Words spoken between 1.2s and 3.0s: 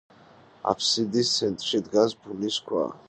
ცენტრში დგას ბუნის ქვა.